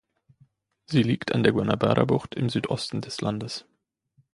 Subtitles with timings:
[0.87, 3.65] Sie liegt an der Guanabara-Bucht im Südosten des Landes.